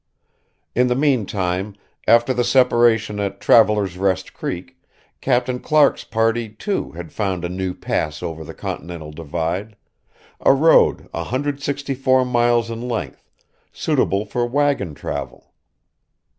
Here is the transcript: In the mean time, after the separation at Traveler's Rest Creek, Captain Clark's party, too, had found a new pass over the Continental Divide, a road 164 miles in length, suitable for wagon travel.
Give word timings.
In 0.73 0.87
the 0.87 0.95
mean 0.95 1.27
time, 1.27 1.75
after 2.07 2.33
the 2.33 2.43
separation 2.43 3.19
at 3.19 3.39
Traveler's 3.39 3.99
Rest 3.99 4.33
Creek, 4.33 4.75
Captain 5.21 5.59
Clark's 5.59 6.03
party, 6.03 6.49
too, 6.49 6.93
had 6.93 7.11
found 7.11 7.45
a 7.45 7.49
new 7.49 7.75
pass 7.75 8.23
over 8.23 8.43
the 8.43 8.55
Continental 8.55 9.11
Divide, 9.11 9.75
a 10.39 10.53
road 10.53 11.07
164 11.11 12.25
miles 12.25 12.71
in 12.71 12.87
length, 12.87 13.29
suitable 13.71 14.25
for 14.25 14.43
wagon 14.43 14.95
travel. 14.95 15.53